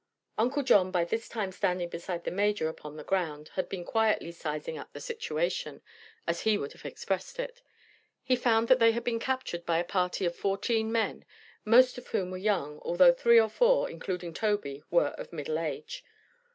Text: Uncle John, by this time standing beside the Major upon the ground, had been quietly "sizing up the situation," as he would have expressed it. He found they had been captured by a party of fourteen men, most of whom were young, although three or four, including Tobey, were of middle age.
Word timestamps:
Uncle 0.35 0.63
John, 0.63 0.89
by 0.89 1.05
this 1.05 1.29
time 1.29 1.51
standing 1.51 1.87
beside 1.87 2.23
the 2.23 2.31
Major 2.31 2.67
upon 2.69 2.97
the 2.97 3.03
ground, 3.03 3.49
had 3.53 3.69
been 3.69 3.85
quietly 3.85 4.31
"sizing 4.31 4.75
up 4.75 4.91
the 4.93 4.99
situation," 4.99 5.83
as 6.25 6.41
he 6.41 6.57
would 6.57 6.73
have 6.73 6.85
expressed 6.85 7.37
it. 7.37 7.61
He 8.23 8.35
found 8.35 8.67
they 8.67 8.93
had 8.93 9.03
been 9.03 9.19
captured 9.19 9.63
by 9.63 9.77
a 9.77 9.83
party 9.83 10.25
of 10.25 10.35
fourteen 10.35 10.91
men, 10.91 11.23
most 11.65 11.99
of 11.99 12.07
whom 12.07 12.31
were 12.31 12.37
young, 12.37 12.79
although 12.81 13.13
three 13.13 13.39
or 13.39 13.47
four, 13.47 13.91
including 13.91 14.33
Tobey, 14.33 14.81
were 14.89 15.09
of 15.19 15.31
middle 15.31 15.59
age. 15.59 16.03